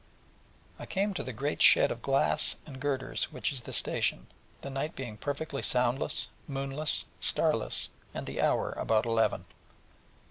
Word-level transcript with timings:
I 0.79 0.87
came 0.87 1.13
to 1.13 1.21
the 1.21 1.31
great 1.31 1.61
shed 1.61 1.91
of 1.91 2.01
glass 2.01 2.55
and 2.65 2.79
girders 2.79 3.25
which 3.31 3.51
is 3.51 3.61
the 3.61 3.71
station, 3.71 4.25
the 4.61 4.71
night 4.71 4.95
being 4.95 5.15
perfectly 5.15 5.61
soundless, 5.61 6.27
moonless, 6.47 7.05
starless, 7.19 7.89
and 8.11 8.25
the 8.25 8.41
hour 8.41 8.71
about 8.71 9.05
eleven. 9.05 9.45